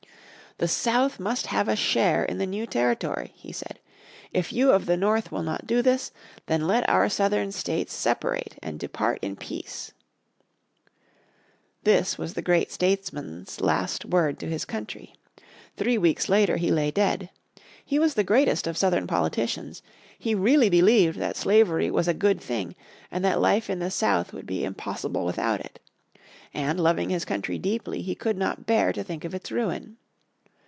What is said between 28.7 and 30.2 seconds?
to think of its ruin.